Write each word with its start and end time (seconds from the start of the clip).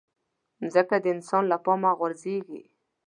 مځکه 0.61 0.95
د 1.03 1.05
انسان 1.15 1.43
له 1.51 1.57
پامه 1.65 1.91
غورځيږي. 1.99 2.61